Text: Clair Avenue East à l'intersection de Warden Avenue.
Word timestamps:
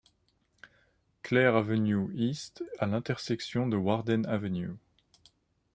Clair 1.21 1.55
Avenue 1.55 2.11
East 2.15 2.63
à 2.79 2.87
l'intersection 2.87 3.67
de 3.67 3.77
Warden 3.77 4.25
Avenue. 4.25 4.71